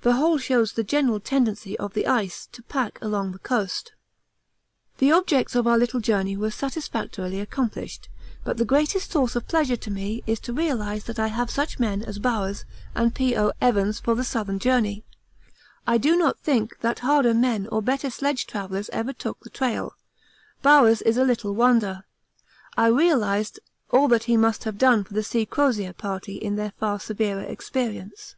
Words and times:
The 0.00 0.14
whole 0.14 0.38
shows 0.38 0.72
the 0.72 0.82
general 0.82 1.20
tendency 1.20 1.78
of 1.78 1.94
the 1.94 2.08
ice 2.08 2.46
to 2.50 2.64
pack 2.64 2.98
along 3.00 3.30
the 3.30 3.38
coast. 3.38 3.92
The 4.98 5.12
objects 5.12 5.54
of 5.54 5.68
our 5.68 5.78
little 5.78 6.00
journey 6.00 6.36
were 6.36 6.50
satisfactorily 6.50 7.38
accomplished, 7.38 8.08
but 8.42 8.56
the 8.56 8.64
greatest 8.64 9.12
source 9.12 9.36
of 9.36 9.46
pleasure 9.46 9.76
to 9.76 9.88
me 9.88 10.24
is 10.26 10.40
to 10.40 10.52
realise 10.52 11.04
that 11.04 11.20
I 11.20 11.28
have 11.28 11.48
such 11.48 11.78
men 11.78 12.02
as 12.02 12.18
Bowers 12.18 12.64
and 12.96 13.14
P.O. 13.14 13.52
Evans 13.60 14.00
for 14.00 14.16
the 14.16 14.24
Southern 14.24 14.58
journey. 14.58 15.04
I 15.86 15.96
do 15.96 16.16
not 16.16 16.40
think 16.40 16.80
that 16.80 16.98
harder 16.98 17.32
men 17.32 17.68
or 17.68 17.80
better 17.82 18.10
sledge 18.10 18.48
travellers 18.48 18.90
ever 18.92 19.12
took 19.12 19.38
the 19.44 19.48
trail. 19.50 19.94
Bowers 20.62 21.02
is 21.02 21.16
a 21.16 21.22
little 21.24 21.54
wonder. 21.54 22.02
I 22.76 22.88
realised 22.88 23.60
all 23.92 24.08
that 24.08 24.24
he 24.24 24.36
must 24.36 24.64
have 24.64 24.76
done 24.76 25.04
for 25.04 25.14
the 25.14 25.22
C. 25.22 25.46
Crozier 25.46 25.92
Party 25.92 26.34
in 26.34 26.56
their 26.56 26.72
far 26.80 26.98
severer 26.98 27.44
experience. 27.44 28.34